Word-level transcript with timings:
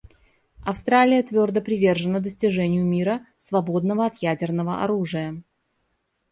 Австралия 0.63 1.21
твердо 1.21 1.61
привержена 1.61 2.19
достижению 2.21 2.83
мира, 2.83 3.21
свободного 3.37 4.07
от 4.07 4.17
ядерного 4.17 4.83
оружия. 4.83 5.43